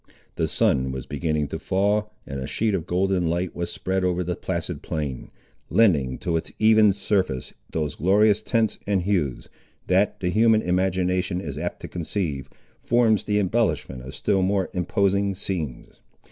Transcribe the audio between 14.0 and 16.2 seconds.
of still more imposing scenes.